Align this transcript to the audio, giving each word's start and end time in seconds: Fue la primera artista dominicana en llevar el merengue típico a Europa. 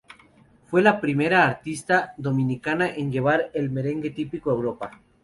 Fue 0.65 0.81
la 0.81 0.99
primera 0.99 1.45
artista 1.45 2.15
dominicana 2.17 2.89
en 2.89 3.11
llevar 3.11 3.51
el 3.53 3.69
merengue 3.69 4.09
típico 4.09 4.49
a 4.49 4.53
Europa. 4.55 4.99